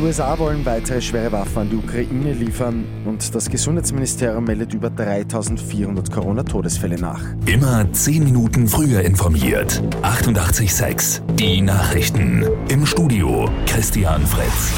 [0.00, 4.88] Die USA wollen weitere schwere Waffen an die Ukraine liefern und das Gesundheitsministerium meldet über
[4.88, 7.20] 3400 Corona-Todesfälle nach.
[7.44, 9.82] Immer 10 Minuten früher informiert.
[10.00, 12.46] 88.6 Die Nachrichten.
[12.70, 14.72] Im Studio Christian Fritz.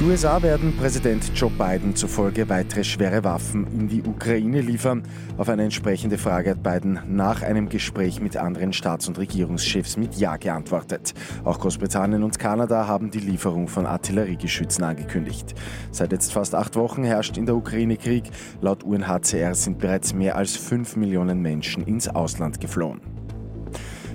[0.00, 5.04] Die USA werden Präsident Joe Biden zufolge weitere schwere Waffen in die Ukraine liefern.
[5.38, 10.16] Auf eine entsprechende Frage hat Biden nach einem Gespräch mit anderen Staats- und Regierungschefs mit
[10.16, 11.14] Ja geantwortet.
[11.44, 15.54] Auch Großbritannien und Kanada haben die Lieferung von Artilleriegeschützen angekündigt.
[15.92, 18.24] Seit jetzt fast acht Wochen herrscht in der Ukraine Krieg.
[18.60, 23.13] Laut UNHCR sind bereits mehr als fünf Millionen Menschen ins Ausland geflohen.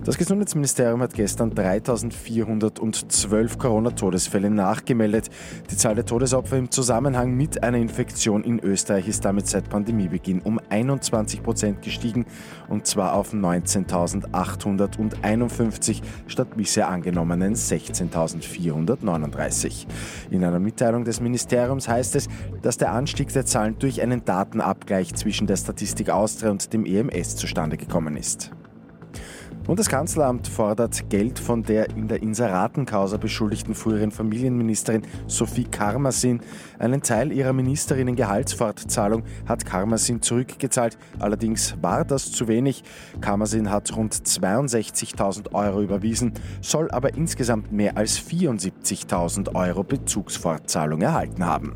[0.06, 5.30] Das Gesundheitsministerium hat gestern 3412 Corona-Todesfälle nachgemeldet.
[5.70, 10.40] Die Zahl der Todesopfer im Zusammenhang mit einer Infektion in Österreich ist damit seit Pandemiebeginn
[10.42, 12.26] um 21 Prozent gestiegen
[12.70, 19.86] und zwar auf 19.851 statt bisher angenommenen 16.439.
[20.32, 22.30] In einer Mitteilung des Ministeriums heißt es,
[22.62, 27.36] dass der Anstieg der Zahlen durch einen Datenabgleich zwischen der Statistik Austria und dem EMS
[27.36, 28.54] zustande gekommen ist.
[29.70, 36.42] Und das Kanzleramt fordert Geld von der in der Inseratenkausa beschuldigten früheren Familienministerin Sophie Karmasin.
[36.80, 40.98] Einen Teil ihrer Ministerinnen Gehaltsfortzahlung hat Karmasin zurückgezahlt.
[41.20, 42.84] Allerdings war das zu wenig.
[43.22, 51.46] Karmasin hat rund 62.000 Euro überwiesen, soll aber insgesamt mehr als 74.000 Euro Bezugsfortzahlung erhalten
[51.46, 51.76] haben.